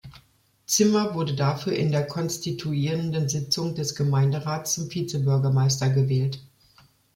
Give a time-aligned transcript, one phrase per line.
[0.65, 6.39] Zimmer wurde dafür in der konstituierenden Sitzung des Gemeinderats zum Vizebürgermeister gewählt.